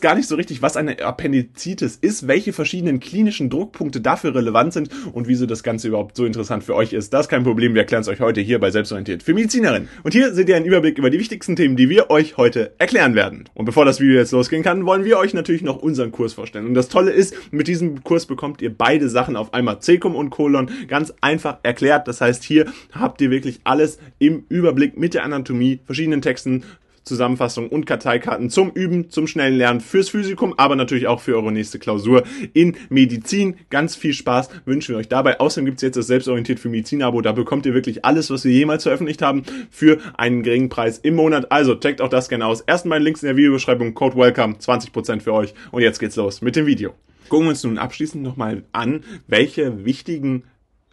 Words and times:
gar 0.00 0.14
nicht 0.14 0.28
so 0.28 0.34
richtig, 0.34 0.62
was 0.62 0.76
eine 0.76 1.00
Appendizitis 1.00 1.96
ist, 1.96 2.26
welche 2.26 2.52
verschiedenen 2.52 3.00
klinischen 3.00 3.50
Druckpunkte 3.50 4.00
dafür 4.00 4.34
relevant 4.34 4.72
sind 4.72 4.90
und 5.12 5.28
wieso 5.28 5.46
das 5.46 5.62
Ganze 5.62 5.88
überhaupt 5.88 6.16
so 6.16 6.24
interessant 6.24 6.64
für 6.64 6.74
euch 6.74 6.92
ist. 6.92 7.12
Das 7.12 7.26
ist 7.26 7.28
kein 7.28 7.44
Problem, 7.44 7.74
wir 7.74 7.82
erklären 7.82 8.02
es 8.02 8.08
euch 8.08 8.20
heute 8.20 8.40
hier 8.40 8.58
bei 8.58 8.70
Selbstorientiert 8.70 9.22
für 9.22 9.34
Medizinerinnen. 9.34 9.88
Und 10.02 10.12
hier 10.12 10.34
seht 10.34 10.48
ihr 10.48 10.56
einen 10.56 10.66
Überblick 10.66 10.98
über 10.98 11.10
die 11.10 11.18
wichtigsten 11.18 11.56
Themen, 11.56 11.76
die 11.76 11.88
wir 11.88 12.10
euch 12.10 12.36
heute 12.36 12.72
erklären 12.78 13.14
werden. 13.14 13.48
Und 13.54 13.64
bevor 13.64 13.84
das 13.84 14.00
Video 14.00 14.16
jetzt 14.16 14.32
losgehen 14.32 14.62
kann, 14.62 14.86
wollen 14.86 15.04
wir 15.04 15.18
euch 15.18 15.34
natürlich 15.34 15.62
noch 15.62 15.76
unseren 15.76 16.12
Kurs 16.12 16.34
vorstellen. 16.34 16.66
Und 16.66 16.74
das 16.74 16.88
Tolle 16.88 17.10
ist, 17.10 17.34
mit 17.50 17.68
diesem 17.68 18.02
Kurs 18.02 18.26
bekommt 18.26 18.62
ihr 18.62 18.76
beide 18.76 19.08
Sachen 19.08 19.36
auf 19.36 19.54
einmal, 19.54 19.80
Cecum 19.80 20.14
und 20.14 20.30
Kolon, 20.30 20.70
ganz 20.88 21.12
einfach 21.20 21.58
erklärt. 21.62 22.08
Das 22.08 22.20
heißt, 22.20 22.42
hier 22.44 22.66
habt 22.92 23.20
ihr 23.20 23.30
wirklich 23.30 23.60
alles 23.64 23.98
im 24.18 24.44
Überblick 24.48 24.98
mit 24.98 25.14
der 25.14 25.24
Anatomie, 25.24 25.80
verschiedenen 25.86 26.22
Texten, 26.22 26.64
Zusammenfassung 27.04 27.68
und 27.68 27.86
Karteikarten 27.86 28.50
zum 28.50 28.70
Üben, 28.70 29.10
zum 29.10 29.26
schnellen 29.26 29.56
Lernen 29.56 29.80
fürs 29.80 30.10
Physikum, 30.10 30.54
aber 30.56 30.76
natürlich 30.76 31.06
auch 31.06 31.20
für 31.20 31.36
eure 31.36 31.52
nächste 31.52 31.78
Klausur 31.78 32.24
in 32.52 32.76
Medizin. 32.88 33.56
Ganz 33.70 33.96
viel 33.96 34.12
Spaß 34.12 34.50
wünschen 34.64 34.94
wir 34.94 34.98
euch 34.98 35.08
dabei. 35.08 35.40
Außerdem 35.40 35.66
gibt's 35.66 35.82
jetzt 35.82 35.96
das 35.96 36.06
Selbstorientiert 36.06 36.60
für 36.60 36.68
Medizin-Abo. 36.68 37.20
Da 37.20 37.32
bekommt 37.32 37.66
ihr 37.66 37.74
wirklich 37.74 38.04
alles, 38.04 38.30
was 38.30 38.44
wir 38.44 38.52
jemals 38.52 38.82
veröffentlicht 38.82 39.22
haben, 39.22 39.42
für 39.70 39.98
einen 40.16 40.42
geringen 40.42 40.68
Preis 40.68 40.98
im 40.98 41.14
Monat. 41.14 41.50
Also 41.50 41.74
checkt 41.74 42.00
auch 42.00 42.08
das 42.08 42.28
gerne 42.28 42.46
aus. 42.46 42.60
Erstmal 42.60 43.02
Links 43.02 43.22
in 43.22 43.28
der 43.28 43.36
Videobeschreibung, 43.36 43.94
Code 43.94 44.16
WELCOME, 44.16 44.54
20% 44.54 45.20
für 45.20 45.32
euch. 45.32 45.54
Und 45.70 45.82
jetzt 45.82 45.98
geht's 45.98 46.16
los 46.16 46.42
mit 46.42 46.56
dem 46.56 46.66
Video. 46.66 46.94
Gucken 47.28 47.46
wir 47.46 47.50
uns 47.50 47.62
nun 47.62 47.78
abschließend 47.78 48.22
nochmal 48.22 48.64
an, 48.72 49.04
welche 49.28 49.84
wichtigen 49.84 50.44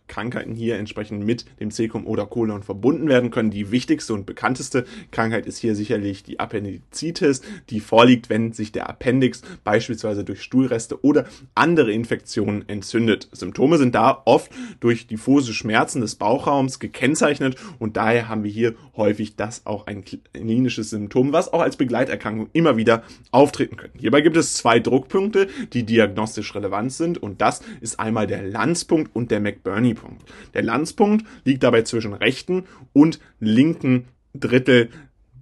Krankheiten 0.08 0.56
hier 0.56 0.78
entsprechend 0.78 1.24
mit 1.24 1.46
dem 1.60 1.72
Cecum 1.72 2.08
oder 2.08 2.26
Kolon 2.26 2.64
verbunden 2.64 3.08
werden 3.10 3.32
können. 3.32 3.52
Die 3.52 3.72
wichtigste 3.72 4.14
und 4.14 4.26
bekannteste 4.26 4.86
Krankheit 5.12 5.46
ist 5.46 5.58
hier 5.58 5.76
sicherlich 5.76 6.24
die 6.24 6.40
Appendizitis, 6.40 7.42
die 7.70 7.80
vorliegt, 7.80 8.30
wenn 8.30 8.54
sich 8.54 8.72
der 8.72 8.90
Appendix 8.90 9.42
beispielsweise 9.64 10.24
durch 10.24 10.42
Stuhlreste 10.42 11.04
oder 11.04 11.26
andere 11.56 11.92
Infektionen 11.92 12.68
entzündet. 12.68 13.30
Symptome 13.32 13.78
sind 13.78 13.96
da 13.96 14.22
oft 14.26 14.52
durch 14.80 15.08
diffuse 15.08 15.54
Schmerzen 15.54 16.02
des 16.02 16.16
Bauchraums 16.16 16.80
gekennzeichnet 16.80 17.56
und 17.80 17.98
daher 17.98 18.30
haben 18.30 18.44
wir 18.44 18.52
hier 18.52 18.76
häufig 18.96 19.36
das 19.36 19.66
auch 19.66 19.88
ein 19.88 20.04
klinisches 20.06 20.90
Symptom, 20.90 21.34
was 21.34 21.52
auch 21.52 21.62
als 21.62 21.78
Begleiterkrankung 21.78 22.50
immer 22.54 22.78
wieder 22.78 23.04
auftreten 23.32 23.78
könnte. 23.78 24.00
Hierbei 24.00 24.22
gibt 24.22 24.38
es 24.38 24.54
zwei 24.54 24.80
Druckpunkte, 24.80 25.48
die 25.74 25.84
diagnostisch 25.84 26.56
relevant 26.56 26.94
sind 26.94 27.18
und 27.18 27.42
das 27.42 27.62
ist 27.82 28.00
einmal 28.00 28.28
der 28.28 28.44
Lanzpunkt 28.44 29.16
und 29.16 29.32
der 29.32 29.40
McBurney 29.40 29.97
Punkt. 29.98 30.24
Der 30.54 30.64
Lanzpunkt 30.64 31.26
liegt 31.44 31.64
dabei 31.64 31.82
zwischen 31.84 32.14
rechten 32.14 32.66
und 32.94 33.20
linken 33.40 34.06
Drittel 34.34 34.90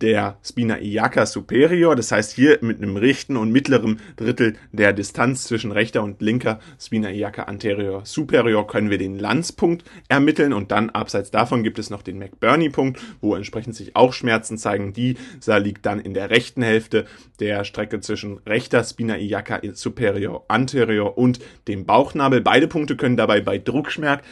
der 0.02 0.38
Spina 0.44 0.78
iliaca 0.78 1.26
superior, 1.26 1.96
das 1.96 2.12
heißt 2.12 2.34
hier 2.34 2.60
mit 2.62 2.82
einem 2.82 2.98
rechten 2.98 3.38
und 3.38 3.52
mittleren 3.52 4.00
Drittel 4.18 4.56
der 4.72 4.94
Distanz 4.94 5.46
zwischen 5.46 5.72
rechter 5.72 6.04
und 6.04 6.22
linker 6.22 6.60
Spina 6.80 7.10
iliaca 7.10 7.44
anterior 7.44 8.06
superior 8.06 8.68
können 8.68 8.90
wir 8.90 8.98
den 8.98 9.18
Lanzpunkt 9.18 9.84
ermitteln 10.08 10.54
und 10.54 10.72
dann 10.72 10.90
abseits 10.90 11.32
davon 11.32 11.64
gibt 11.64 11.80
es 11.80 11.90
noch 11.90 12.02
den 12.02 12.18
McBurney-Punkt, 12.20 13.00
wo 13.22 13.36
entsprechend 13.36 13.76
sich 13.76 13.96
auch 13.96 14.14
Schmerzen 14.14 14.58
zeigen. 14.58 14.94
Dieser 14.94 15.60
liegt 15.60 15.86
dann 15.86 16.00
in 16.00 16.14
der 16.14 16.30
rechten 16.30 16.62
Hälfte 16.62 17.06
der 17.40 17.64
Strecke 17.64 18.00
zwischen 18.00 18.40
rechter 18.40 18.84
Spina 18.84 19.18
iliaca 19.18 19.62
superior 19.74 20.46
anterior 20.48 21.18
und 21.18 21.40
dem 21.68 21.86
Bauchnabel. 21.86 22.42
Beide 22.42 22.68
Punkte 22.68 22.96
können 22.96 23.18
dabei 23.18 23.42
bei 23.42 23.58
Druckschmerz 23.58 24.24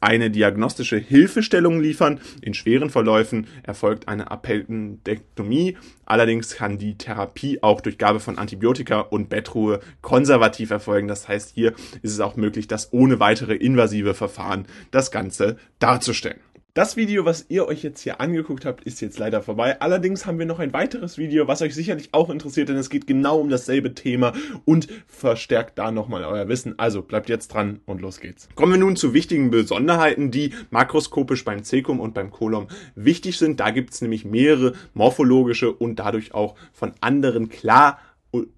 eine 0.00 0.30
diagnostische 0.30 0.96
Hilfestellung 0.96 1.80
liefern. 1.80 2.20
In 2.42 2.54
schweren 2.54 2.90
Verläufen 2.90 3.46
erfolgt 3.62 4.08
eine 4.08 4.30
Appellen 4.30 5.00
Appendektomie. 5.04 5.76
Allerdings 6.06 6.54
kann 6.56 6.78
die 6.78 6.96
Therapie 6.96 7.62
auch 7.62 7.80
durch 7.80 7.98
Gabe 7.98 8.20
von 8.20 8.38
Antibiotika 8.38 9.00
und 9.00 9.28
Bettruhe 9.28 9.80
konservativ 10.02 10.70
erfolgen. 10.70 11.08
Das 11.08 11.28
heißt, 11.28 11.52
hier 11.54 11.74
ist 12.02 12.12
es 12.12 12.20
auch 12.20 12.36
möglich, 12.36 12.68
das 12.68 12.92
ohne 12.92 13.20
weitere 13.20 13.54
invasive 13.54 14.14
Verfahren 14.14 14.66
das 14.90 15.10
Ganze 15.10 15.56
darzustellen. 15.78 16.40
Das 16.76 16.96
Video, 16.96 17.24
was 17.24 17.46
ihr 17.50 17.68
euch 17.68 17.84
jetzt 17.84 18.00
hier 18.00 18.20
angeguckt 18.20 18.64
habt, 18.64 18.82
ist 18.82 19.00
jetzt 19.00 19.20
leider 19.20 19.42
vorbei. 19.42 19.80
Allerdings 19.80 20.26
haben 20.26 20.40
wir 20.40 20.46
noch 20.46 20.58
ein 20.58 20.72
weiteres 20.72 21.18
Video, 21.18 21.46
was 21.46 21.62
euch 21.62 21.72
sicherlich 21.72 22.08
auch 22.10 22.30
interessiert, 22.30 22.68
denn 22.68 22.74
es 22.76 22.90
geht 22.90 23.06
genau 23.06 23.38
um 23.38 23.48
dasselbe 23.48 23.94
Thema 23.94 24.32
und 24.64 24.88
verstärkt 25.06 25.78
da 25.78 25.92
nochmal 25.92 26.24
euer 26.24 26.48
Wissen. 26.48 26.76
Also 26.76 27.02
bleibt 27.02 27.28
jetzt 27.28 27.54
dran 27.54 27.78
und 27.86 28.00
los 28.00 28.18
geht's. 28.18 28.48
Kommen 28.56 28.72
wir 28.72 28.80
nun 28.80 28.96
zu 28.96 29.14
wichtigen 29.14 29.52
Besonderheiten, 29.52 30.32
die 30.32 30.52
makroskopisch 30.70 31.44
beim 31.44 31.62
Cecum 31.62 32.00
und 32.00 32.12
beim 32.12 32.32
Kolom 32.32 32.66
wichtig 32.96 33.38
sind. 33.38 33.60
Da 33.60 33.70
gibt's 33.70 34.02
nämlich 34.02 34.24
mehrere 34.24 34.72
morphologische 34.94 35.72
und 35.72 36.00
dadurch 36.00 36.34
auch 36.34 36.56
von 36.72 36.90
anderen 37.00 37.50
klar 37.50 38.00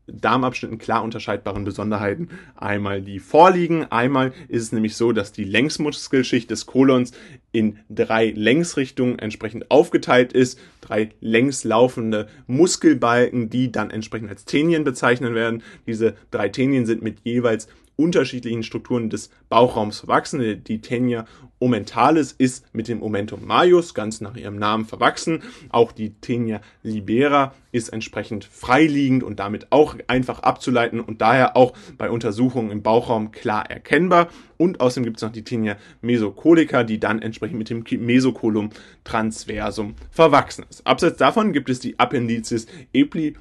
Darmabschnitten 0.07 0.79
klar 0.79 1.03
unterscheidbaren 1.03 1.65
Besonderheiten 1.65 2.29
einmal 2.55 3.03
die 3.03 3.19
vorliegen. 3.19 3.85
Einmal 3.85 4.33
ist 4.49 4.63
es 4.63 4.73
nämlich 4.73 4.97
so, 4.97 5.13
dass 5.13 5.33
die 5.33 5.45
Längsmuskelschicht 5.45 6.51
des 6.51 6.67
Kolons 6.67 7.13
in 7.53 7.79
drei 7.89 8.31
Längsrichtungen 8.31 9.19
entsprechend 9.19 9.71
aufgeteilt 9.71 10.33
ist. 10.33 10.59
Drei 10.81 11.11
längs 11.21 11.65
laufende 11.65 12.29
Muskelbalken, 12.47 13.51
die 13.51 13.73
dann 13.73 13.91
entsprechend 13.91 14.31
als 14.31 14.45
Tenien 14.45 14.85
bezeichnet 14.85 15.35
werden. 15.35 15.63
Diese 15.87 16.15
drei 16.31 16.49
Tenien 16.49 16.87
sind 16.87 17.03
mit 17.03 17.21
jeweils 17.25 17.69
unterschiedlichen 17.97 18.63
Strukturen 18.63 19.11
des 19.11 19.31
Bauchraums 19.49 20.01
verwachsen. 20.01 20.63
Die 20.65 20.81
Tenia 20.81 21.27
omentalis 21.59 22.33
ist 22.33 22.67
mit 22.75 22.89
dem 22.89 23.03
Omentum 23.03 23.47
majus 23.47 23.95
ganz 23.95 24.21
nach 24.21 24.37
ihrem 24.37 24.59
Namen 24.59 24.85
verwachsen. 24.85 25.43
Auch 25.71 25.93
die 25.93 26.11
Tenia 26.11 26.61
libera 26.83 27.55
ist 27.73 27.89
entsprechend 27.89 28.45
freiliegend 28.45 29.23
und 29.23 29.41
damit 29.41 29.73
auch 29.73 29.97
einfach 30.07 30.41
abzuleiten 30.41 31.01
und 31.01 31.23
daher 31.23 31.57
auch 31.57 31.73
bei 31.97 32.11
Untersuchungen 32.11 32.71
im 32.71 32.83
Bauchraum 32.83 33.33
klar 33.33 33.71
erkennbar. 33.71 34.29
Und 34.59 34.81
außerdem 34.81 35.05
gibt 35.05 35.17
es 35.17 35.23
noch 35.23 35.33
die 35.33 35.45
Tenia 35.45 35.77
mesocolica, 36.03 36.85
die 36.85 37.01
dann 37.01 37.23
entsprechend 37.23 37.59
mit 37.59 37.71
dem 37.71 37.85
Mesocolum 38.05 38.71
transversum 39.05 39.95
verwachsen 40.11 40.67
ist. 40.69 40.87
Abseits 40.87 41.17
davon 41.17 41.53
gibt 41.53 41.71
es 41.71 41.81
die 41.81 41.99
Appendices 41.99 42.67
epiploziae 42.93 43.39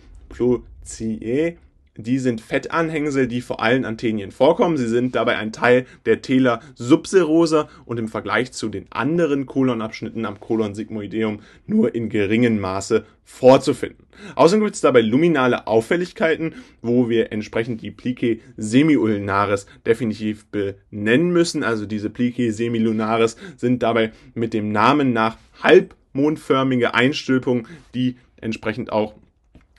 die 1.98 2.20
sind 2.20 2.42
Fettanhängsel, 2.42 3.28
die 3.28 3.42
vor 3.42 3.62
allen 3.62 3.86
Antenien 3.86 4.32
vorkommen. 4.32 4.78
Sie 4.78 4.88
sind 4.88 5.16
dabei 5.16 5.38
ein 5.38 5.54
Teil 5.54 5.86
der 6.06 6.22
Tela 6.22 6.60
subserosa 6.76 7.70
und 7.86 7.98
im 7.98 8.10
Vergleich 8.10 8.52
zu 8.52 8.70
den 8.70 8.92
anderen 8.92 9.46
Kolonabschnitten 9.46 10.26
am 10.26 10.40
Kolon 10.40 10.76
sigmoideum 10.76 11.40
nur 11.66 11.96
in 11.96 12.10
geringem 12.10 12.60
Maße 12.60 13.06
vorzufinden. 13.24 14.06
Außerdem 14.36 14.66
gibt 14.66 14.76
es 14.76 14.82
dabei 14.82 15.02
luminale 15.02 15.68
Auffälligkeiten, 15.68 16.56
wo 16.82 17.10
wir 17.10 17.32
entsprechend 17.32 17.82
die 17.82 17.92
Plicae 17.92 18.42
semiulnaris 18.58 19.66
definitiv 19.86 20.46
benennen 20.48 21.32
müssen. 21.32 21.64
Also 21.64 21.86
diese 21.86 22.10
Plicae 22.10 22.52
semilunaris 22.52 23.38
sind 23.56 23.84
dabei 23.84 24.12
mit 24.34 24.54
dem 24.54 24.72
Namen 24.72 25.14
nach 25.14 25.38
halbmondförmige 25.64 26.94
Einstülpungen, 26.94 27.68
die 27.94 28.18
entsprechend 28.42 28.92
auch 28.92 29.16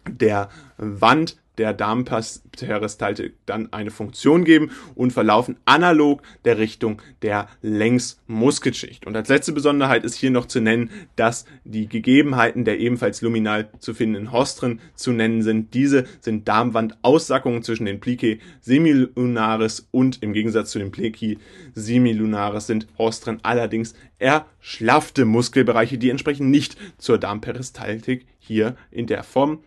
der 0.08 0.48
Wand 0.78 1.36
der 1.58 1.72
Darmperistaltik 1.72 3.34
dann 3.46 3.72
eine 3.72 3.90
Funktion 3.90 4.44
geben 4.44 4.70
und 4.94 5.12
verlaufen 5.12 5.56
analog 5.64 6.22
der 6.44 6.58
Richtung 6.58 7.02
der 7.22 7.48
Längsmuskelschicht. 7.62 9.06
Und 9.06 9.16
als 9.16 9.28
letzte 9.28 9.52
Besonderheit 9.52 10.04
ist 10.04 10.14
hier 10.14 10.30
noch 10.30 10.46
zu 10.46 10.60
nennen, 10.60 10.90
dass 11.16 11.46
die 11.64 11.88
Gegebenheiten 11.88 12.64
der 12.64 12.78
ebenfalls 12.78 13.22
luminal 13.22 13.68
zu 13.78 13.94
findenden 13.94 14.32
Hostren 14.32 14.80
zu 14.94 15.12
nennen 15.12 15.42
sind. 15.42 15.74
Diese 15.74 16.04
sind 16.20 16.48
Darmwandaussackungen 16.48 17.62
zwischen 17.62 17.86
den 17.86 18.00
Plicae 18.00 18.38
semilunaris 18.60 19.88
und 19.90 20.22
im 20.22 20.32
Gegensatz 20.32 20.70
zu 20.70 20.78
den 20.78 20.90
Plicae 20.90 21.38
semilunaris 21.74 22.66
sind 22.66 22.86
Hostren 22.98 23.40
allerdings 23.42 23.94
erschlaffte 24.18 25.24
Muskelbereiche, 25.24 25.98
die 25.98 26.10
entsprechend 26.10 26.50
nicht 26.50 26.76
zur 26.98 27.18
Darmperistaltik 27.18 28.26
hier 28.38 28.76
in 28.90 29.06
der 29.06 29.22
Form 29.22 29.60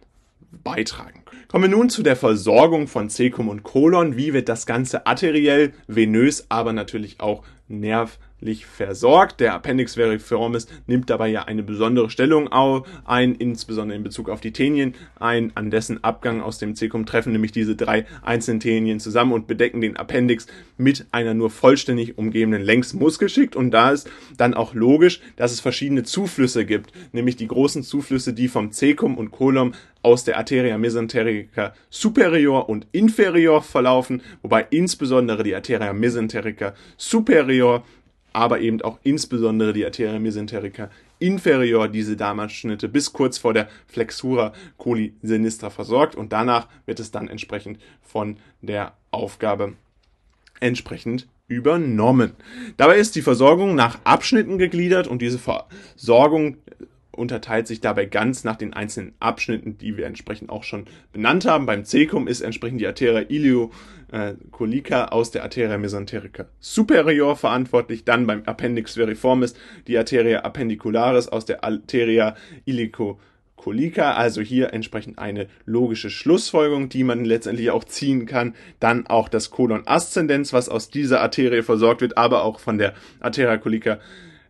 beitragen. 0.51 1.18
Kommen 1.51 1.63
wir 1.63 1.77
nun 1.77 1.89
zu 1.89 2.03
der 2.03 2.15
Versorgung 2.15 2.87
von 2.87 3.09
Cecum 3.09 3.47
und 3.47 3.63
Kolon. 3.63 4.15
Wie 4.15 4.33
wird 4.33 4.49
das 4.49 4.67
Ganze 4.67 5.07
arteriell, 5.07 5.73
venös, 5.87 6.45
aber 6.49 6.73
natürlich 6.73 7.19
auch 7.21 7.41
nerv 7.67 8.19
versorgt. 8.65 9.39
Der 9.39 9.53
Appendix 9.53 9.95
veriformis 9.95 10.67
nimmt 10.87 11.09
dabei 11.09 11.27
ja 11.29 11.43
eine 11.43 11.63
besondere 11.63 12.09
Stellung 12.09 12.49
ein, 13.05 13.35
insbesondere 13.35 13.97
in 13.97 14.03
Bezug 14.03 14.29
auf 14.29 14.41
die 14.41 14.53
Tenien 14.53 14.95
ein. 15.19 15.51
An 15.55 15.71
dessen 15.71 16.03
Abgang 16.03 16.41
aus 16.41 16.57
dem 16.57 16.75
Cecum 16.75 17.05
treffen 17.05 17.31
nämlich 17.31 17.51
diese 17.51 17.75
drei 17.75 18.05
einzelnen 18.21 18.59
Tenien 18.59 18.99
zusammen 18.99 19.33
und 19.33 19.47
bedecken 19.47 19.81
den 19.81 19.97
Appendix 19.97 20.47
mit 20.77 21.05
einer 21.11 21.33
nur 21.33 21.49
vollständig 21.49 22.17
umgebenden 22.17 22.61
Längsmuskelschicht. 22.61 23.55
Und 23.55 23.71
da 23.71 23.91
ist 23.91 24.09
dann 24.37 24.53
auch 24.53 24.73
logisch, 24.73 25.21
dass 25.35 25.51
es 25.51 25.59
verschiedene 25.59 26.03
Zuflüsse 26.03 26.65
gibt, 26.65 26.91
nämlich 27.11 27.35
die 27.35 27.47
großen 27.47 27.83
Zuflüsse, 27.83 28.33
die 28.33 28.47
vom 28.47 28.71
Cecum 28.71 29.17
und 29.17 29.31
Colum 29.31 29.73
aus 30.01 30.23
der 30.23 30.37
Arteria 30.37 30.77
mesenterica 30.77 31.73
superior 31.89 32.69
und 32.69 32.87
inferior 32.91 33.61
verlaufen, 33.61 34.21
wobei 34.41 34.65
insbesondere 34.69 35.43
die 35.43 35.55
Arteria 35.55 35.91
mesenterica 35.93 36.73
superior 36.97 37.83
aber 38.33 38.59
eben 38.59 38.81
auch 38.81 38.99
insbesondere 39.03 39.73
die 39.73 39.85
Arteria 39.85 40.19
mesenterica 40.19 40.89
inferior, 41.19 41.87
diese 41.87 42.15
Darmabschnitte 42.15 42.87
bis 42.87 43.11
kurz 43.13 43.37
vor 43.37 43.53
der 43.53 43.69
Flexura 43.87 44.53
coli 44.77 45.13
sinistra 45.21 45.69
versorgt 45.69 46.15
und 46.15 46.31
danach 46.31 46.67
wird 46.85 46.99
es 46.99 47.11
dann 47.11 47.27
entsprechend 47.27 47.79
von 48.01 48.37
der 48.61 48.93
Aufgabe 49.11 49.73
entsprechend 50.59 51.27
übernommen. 51.47 52.33
Dabei 52.77 52.97
ist 52.97 53.15
die 53.15 53.21
Versorgung 53.21 53.75
nach 53.75 53.99
Abschnitten 54.03 54.57
gegliedert 54.57 55.07
und 55.07 55.21
diese 55.21 55.39
Versorgung 55.39 56.57
unterteilt 57.19 57.67
sich 57.67 57.81
dabei 57.81 58.05
ganz 58.05 58.43
nach 58.43 58.55
den 58.55 58.73
einzelnen 58.73 59.13
Abschnitten, 59.19 59.77
die 59.77 59.97
wir 59.97 60.07
entsprechend 60.07 60.49
auch 60.49 60.63
schon 60.63 60.85
benannt 61.13 61.45
haben. 61.45 61.65
Beim 61.65 61.85
Cecum 61.85 62.27
ist 62.27 62.41
entsprechend 62.41 62.81
die 62.81 62.87
Arteria 62.87 63.25
iliocolica 63.29 65.05
aus 65.05 65.31
der 65.31 65.43
Arteria 65.43 65.77
mesenterica 65.77 66.47
superior 66.59 67.35
verantwortlich. 67.35 68.05
Dann 68.05 68.25
beim 68.25 68.43
Appendix 68.45 68.95
veriformis 68.95 69.53
die 69.87 69.97
Arteria 69.97 70.39
appendicularis 70.41 71.27
aus 71.27 71.45
der 71.45 71.63
Arteria 71.63 72.35
ilico 72.65 73.19
Colica, 73.59 74.13
also 74.13 74.41
hier 74.41 74.73
entsprechend 74.73 75.19
eine 75.19 75.47
logische 75.65 76.09
Schlussfolgerung, 76.09 76.87
die 76.87 77.03
man 77.03 77.25
letztendlich 77.25 77.71
auch 77.71 77.83
ziehen 77.83 78.25
kann. 78.25 78.55
Dann 78.79 79.05
auch 79.07 79.27
das 79.27 79.49
Colon 79.49 79.83
ascendens, 79.85 80.53
was 80.53 80.69
aus 80.69 80.89
dieser 80.89 81.19
Arterie 81.19 81.61
versorgt 81.61 81.99
wird, 81.99 82.17
aber 82.17 82.43
auch 82.43 82.61
von 82.61 82.77
der 82.77 82.93
Arteria 83.19 83.57
colica 83.57 83.99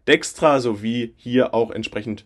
dextra 0.08 0.60
sowie 0.60 1.14
hier 1.18 1.54
auch 1.54 1.72
entsprechend 1.72 2.26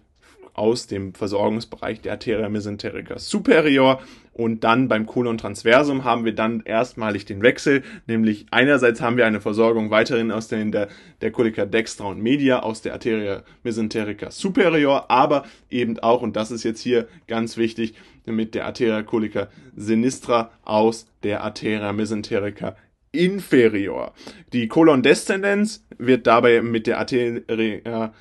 aus 0.53 0.87
dem 0.87 1.13
Versorgungsbereich 1.13 2.01
der 2.01 2.13
Arteria 2.13 2.49
mesenterica 2.49 3.17
superior 3.19 4.01
und 4.33 4.63
dann 4.63 4.87
beim 4.87 5.05
Colon 5.05 5.37
transversum 5.37 6.03
haben 6.03 6.25
wir 6.25 6.33
dann 6.33 6.61
erstmalig 6.65 7.25
den 7.25 7.41
Wechsel, 7.41 7.83
nämlich 8.07 8.47
einerseits 8.49 8.99
haben 8.99 9.17
wir 9.17 9.27
eine 9.27 9.41
Versorgung 9.41 9.91
weiterhin 9.91 10.31
aus 10.31 10.47
der, 10.47 10.65
der, 10.65 10.87
der 11.21 11.31
Colica 11.31 11.65
dextra 11.65 12.05
und 12.05 12.21
media 12.21 12.59
aus 12.59 12.81
der 12.81 12.93
Arteria 12.93 13.43
mesenterica 13.63 14.31
superior, 14.31 15.11
aber 15.11 15.45
eben 15.69 15.99
auch, 15.99 16.21
und 16.21 16.35
das 16.35 16.49
ist 16.49 16.63
jetzt 16.63 16.81
hier 16.81 17.07
ganz 17.27 17.57
wichtig, 17.57 17.93
mit 18.25 18.55
der 18.55 18.65
Arteria 18.65 19.03
colica 19.03 19.49
sinistra 19.75 20.51
aus 20.63 21.07
der 21.23 21.43
Arteria 21.43 21.91
mesenterica 21.93 22.75
inferior. 23.11 24.13
Die 24.53 24.67
Colon-Deszendenz 24.67 25.85
wird 25.97 26.25
dabei 26.25 26.61
mit 26.61 26.87
der 26.87 26.99
Arteria 26.99 28.13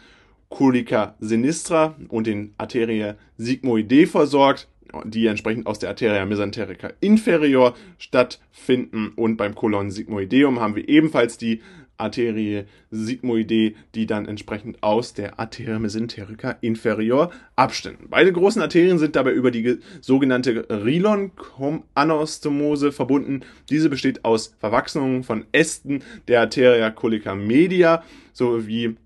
Colica 0.53 1.17
sinistra 1.19 1.97
und 2.09 2.27
den 2.27 2.53
Arteria 2.59 3.17
sigmoidae 3.39 4.07
versorgt, 4.07 4.69
die 5.05 5.27
entsprechend 5.27 5.67
aus 5.67 5.79
der 5.79 5.89
Arteria 5.89 6.27
mesenterica 6.27 6.91
inferior 7.01 7.75
stattfinden. 7.97 9.13
Und 9.17 9.39
beim 9.39 9.55
Colon 9.55 9.91
sigmoideum 9.91 10.61
haben 10.61 10.77
wir 10.77 10.87
ebenfalls 10.87 11.39
die 11.39 11.63
Arterie 11.97 12.65
sigmoidae, 12.91 13.75
die 13.95 14.07
dann 14.07 14.27
entsprechend 14.27 14.83
aus 14.83 15.15
der 15.15 15.41
Arteria 15.41 15.79
mesenterica 15.79 16.59
inferior 16.61 17.31
abstünden. 17.57 18.09
Beide 18.11 18.33
großen 18.33 18.61
Arterien 18.61 18.99
sind 18.99 19.17
dabei 19.17 19.33
über 19.33 19.51
die 19.51 19.79
sogenannte 20.03 20.67
Rilon-Anastomose 20.69 22.93
verbunden. 22.93 23.41
Diese 23.71 23.89
besteht 23.89 24.27
aus 24.27 24.55
Verwachsungen 24.59 25.23
von 25.23 25.47
Ästen 25.53 26.03
der 26.29 26.41
Arteria 26.41 26.91
colica 26.91 27.35
media 27.35 28.03
sowie 28.35 28.97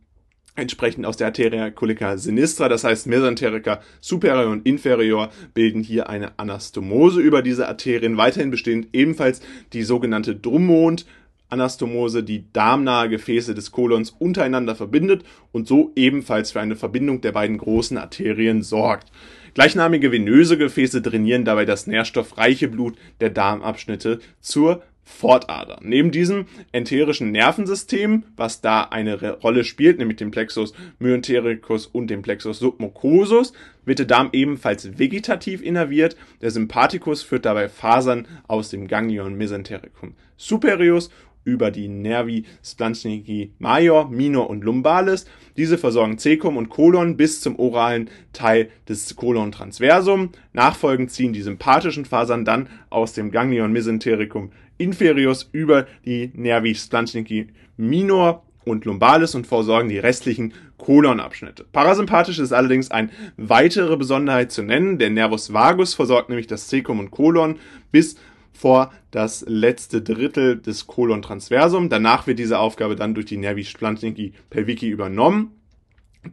entsprechend 0.57 1.07
aus 1.07 1.17
der 1.17 1.29
Arteria 1.29 1.71
colica 1.71 2.17
sinistra, 2.17 2.69
das 2.69 2.85
heißt 2.85 3.07
Mesenterica 3.07 3.81
superior 4.01 4.51
und 4.51 4.67
inferior 4.67 5.31
bilden 5.55 5.83
hier 5.83 6.09
eine 6.09 6.39
Anastomose 6.39 7.21
über 7.21 7.43
diese 7.43 7.69
Arterien. 7.69 8.17
Weiterhin 8.17 8.51
bestehen 8.51 8.87
ebenfalls 8.93 9.41
die 9.73 9.83
sogenannte 9.83 10.35
Drummond 10.35 11.07
Anastomose, 11.49 12.25
die 12.25 12.45
darmnahe 12.53 13.09
Gefäße 13.09 13.55
des 13.55 13.71
Kolons 13.71 14.11
untereinander 14.11 14.75
verbindet 14.75 15.25
und 15.53 15.69
so 15.69 15.93
ebenfalls 15.95 16.51
für 16.51 16.61
eine 16.61 16.77
Verbindung 16.77 17.21
der 17.21 17.33
beiden 17.33 17.59
großen 17.59 17.99
Arterien 17.99 18.63
sorgt. 18.63 19.13
Gleichnamige 19.55 20.13
venöse 20.13 20.59
Gefäße 20.59 21.03
trainieren 21.03 21.45
dabei 21.45 21.65
das 21.65 21.87
nährstoffreiche 21.87 22.69
Blut 22.69 22.97
der 23.21 23.31
Darmabschnitte 23.31 24.19
zur 24.41 24.83
Fortader. 25.09 25.79
Neben 25.83 26.11
diesem 26.11 26.47
enterischen 26.73 27.31
Nervensystem, 27.31 28.25
was 28.37 28.61
da 28.61 28.83
eine 28.83 29.35
Rolle 29.39 29.63
spielt, 29.63 29.99
nämlich 29.99 30.17
dem 30.17 30.33
Plexus 30.33 30.75
myentericus 30.99 31.87
und 31.87 32.09
dem 32.09 32.23
Plexus 32.23 32.59
submucosus, 32.59 33.53
wird 33.85 34.01
der 34.01 34.07
Darm 34.07 34.31
ebenfalls 34.33 34.99
vegetativ 34.99 35.63
innerviert. 35.63 36.17
Der 36.43 36.51
Sympathikus 36.51 37.23
führt 37.23 37.45
dabei 37.45 37.69
Fasern 37.69 38.27
aus 38.49 38.69
dem 38.69 38.89
Ganglion 38.89 39.37
mesentericum 39.37 40.15
superius 40.37 41.09
über 41.47 41.71
die 41.71 41.89
Nervi 41.89 42.45
splanchnici 42.63 43.53
major, 43.59 44.11
minor 44.11 44.51
und 44.51 44.65
lumbalis. 44.65 45.27
Diese 45.57 45.79
versorgen 45.79 46.19
Cecum 46.19 46.57
und 46.57 46.69
Kolon 46.69 47.17
bis 47.17 47.41
zum 47.41 47.59
oralen 47.59 48.11
Teil 48.33 48.69
des 48.89 49.15
Colon 49.15 49.53
transversum. 49.53 50.31
Nachfolgend 50.53 51.13
ziehen 51.13 51.33
die 51.33 51.43
sympathischen 51.43 52.05
Fasern 52.05 52.45
dann 52.45 52.69
aus 52.91 53.13
dem 53.13 53.31
Ganglion 53.31 53.73
mesentericum 53.73 54.51
inferius 54.79 55.49
über 55.53 55.87
die 56.05 56.31
Nervi 56.35 56.75
splanchnici 56.75 57.49
minor 57.77 58.43
und 58.65 58.85
lumbalis 58.85 59.35
und 59.35 59.47
versorgen 59.47 59.89
die 59.89 59.99
restlichen 59.99 60.53
Kolonabschnitte. 60.77 61.65
Parasympathisch 61.73 62.39
ist 62.39 62.53
allerdings 62.53 62.91
eine 62.91 63.11
weitere 63.37 63.97
Besonderheit 63.97 64.53
zu 64.53 64.63
nennen. 64.63 64.99
Der 64.99 65.11
Nervus 65.11 65.53
vagus 65.53 65.95
versorgt 65.95 66.29
nämlich 66.29 66.49
das 66.49 66.69
Cecum 66.69 66.99
und 66.99 67.11
Kolon 67.11 67.59
bis 67.93 68.17
vor 68.53 68.93
das 69.11 69.45
letzte 69.47 70.03
Drittel 70.03 70.59
des 70.59 70.87
Colon 70.87 71.23
transversum. 71.23 71.89
Danach 71.89 72.27
wird 72.27 72.39
diese 72.39 72.59
Aufgabe 72.59 72.97
dann 72.97 73.15
durch 73.15 73.27
die 73.27 73.37
Nervi 73.37 73.65
splanchnici 73.65 74.33
pelvici 74.51 74.89
übernommen. 74.89 75.53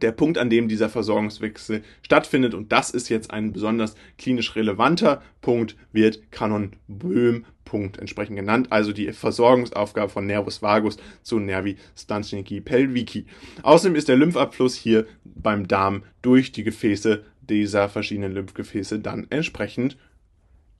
Der 0.00 0.12
Punkt, 0.12 0.38
an 0.38 0.50
dem 0.50 0.68
dieser 0.68 0.88
Versorgungswechsel 0.88 1.82
stattfindet, 2.02 2.54
und 2.54 2.72
das 2.72 2.90
ist 2.90 3.08
jetzt 3.08 3.30
ein 3.30 3.52
besonders 3.52 3.94
klinisch 4.18 4.54
relevanter 4.56 5.22
Punkt, 5.40 5.76
wird 5.92 6.30
Kanon-Böhm-Punkt 6.32 7.98
entsprechend 7.98 8.36
genannt, 8.36 8.68
also 8.70 8.92
die 8.92 9.12
Versorgungsaufgabe 9.12 10.10
von 10.10 10.26
Nervus 10.26 10.62
vagus 10.62 10.96
zu 11.22 11.38
Nervi 11.38 11.76
splanchnici 11.96 12.60
pelvici. 12.60 13.26
Außerdem 13.62 13.96
ist 13.96 14.08
der 14.08 14.16
Lymphabfluss 14.16 14.74
hier 14.74 15.06
beim 15.24 15.68
Darm 15.68 16.02
durch 16.22 16.52
die 16.52 16.64
Gefäße 16.64 17.24
dieser 17.40 17.88
verschiedenen 17.88 18.32
Lymphgefäße 18.32 19.00
dann 19.00 19.26
entsprechend 19.30 19.96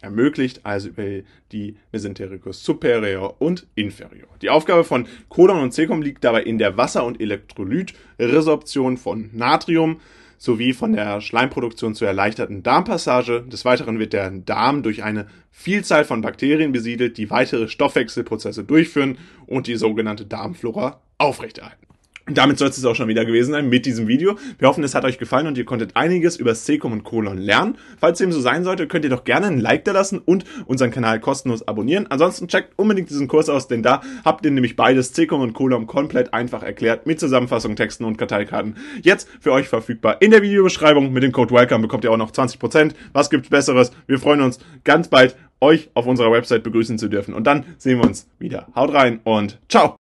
ermöglicht, 0.05 0.65
also 0.65 0.89
über 0.91 1.23
die 1.51 1.77
Mesentericus 1.91 2.63
superior 2.63 3.41
und 3.41 3.67
inferior. 3.75 4.29
Die 4.43 4.51
Aufgabe 4.51 4.85
von 4.85 5.07
Colon 5.29 5.61
und 5.61 5.73
Cecum 5.73 6.03
liegt 6.03 6.23
dabei 6.23 6.43
in 6.43 6.59
der 6.59 6.77
Wasser- 6.77 7.05
und 7.05 7.21
Elektrolytresorption 7.21 8.97
von 8.97 9.31
Natrium 9.33 10.01
sowie 10.37 10.75
von 10.75 10.93
der 10.93 11.21
Schleimproduktion 11.21 11.95
zur 11.95 12.09
erleichterten 12.09 12.63
Darmpassage. 12.63 13.43
Des 13.43 13.65
Weiteren 13.65 13.99
wird 13.99 14.13
der 14.13 14.31
Darm 14.31 14.83
durch 14.83 15.03
eine 15.03 15.27
Vielzahl 15.51 16.05
von 16.05 16.21
Bakterien 16.21 16.73
besiedelt, 16.73 17.17
die 17.17 17.31
weitere 17.31 17.69
Stoffwechselprozesse 17.69 18.65
durchführen 18.65 19.17
und 19.47 19.67
die 19.67 19.77
sogenannte 19.77 20.27
Darmflora 20.27 21.01
aufrechterhalten. 21.17 21.84
Damit 22.27 22.59
soll 22.59 22.69
es 22.69 22.85
auch 22.87 22.95
schon 22.95 23.09
wieder 23.09 23.27
gewesen 23.27 23.53
sein 23.53 23.69
mit 23.69 23.85
diesem 23.85 24.09
Video. 24.09 24.39
Wir 24.59 24.69
hoffen, 24.69 24.83
es 24.83 24.95
hat 24.95 25.05
euch 25.05 25.19
gefallen 25.19 25.47
und 25.47 25.59
ihr 25.59 25.67
konntet 25.67 25.95
einiges 25.95 26.37
über 26.37 26.55
Secum 26.55 26.93
und 26.93 27.05
Colon 27.05 27.37
lernen. 27.37 27.77
Falls 27.99 28.17
dem 28.17 28.33
so 28.33 28.41
sein 28.41 28.65
sollte, 28.65 28.87
könnt 28.87 29.05
ihr 29.05 29.11
doch 29.11 29.25
gerne 29.25 29.49
ein 29.49 29.61
Like 29.61 29.85
da 29.85 29.93
lassen 29.93 30.21
und 30.25 30.45
unseren 30.65 30.91
Kanal 30.91 31.21
kostenlos 31.21 31.69
abonnieren. 31.69 32.07
Ansonsten 32.09 32.49
checkt 32.49 32.73
unbedingt 32.79 33.11
diesen 33.11 33.29
Kurs 33.29 33.51
aus, 33.51 33.69
denn 33.69 33.83
da 33.83 34.01
habt 34.25 34.45
ihr 34.47 34.51
nämlich 34.53 34.75
beides, 34.75 35.15
Secum 35.15 35.43
und 35.43 35.53
Colon, 35.53 35.87
komplett 35.87 36.33
einfach 36.33 36.63
erklärt 36.63 37.07
mit 37.07 37.21
Zusammenfassung, 37.21 37.77
Texten 37.77 38.05
und 38.05 38.17
Karteikarten. 38.17 38.77
Jetzt 39.03 39.29
für 39.41 39.53
euch 39.53 39.69
verfügbar 39.69 40.23
in 40.23 40.31
der 40.31 40.41
Videobeschreibung. 40.41 41.13
Mit 41.13 41.25
dem 41.25 41.33
Code 41.33 41.55
WELCOME 41.55 41.83
bekommt 41.83 42.05
ihr 42.05 42.11
auch 42.11 42.17
noch 42.17 42.31
20%. 42.31 42.95
Was 43.13 43.29
gibt's 43.29 43.51
Besseres? 43.51 43.93
Wir 44.07 44.19
freuen 44.19 44.41
uns 44.41 44.61
ganz 44.85 45.09
bald, 45.09 45.37
euch 45.61 45.91
auf 45.93 46.07
unserer 46.07 46.33
Website 46.33 46.63
begrüßen 46.63 46.99
zu 46.99 47.09
dürfen. 47.09 47.35
Und 47.35 47.47
dann 47.47 47.65
sehen 47.77 47.99
wir 47.99 48.07
uns 48.07 48.29
wieder. 48.39 48.69
Haut 48.75 48.95
rein 48.95 49.21
und 49.25 49.59
ciao! 49.69 49.97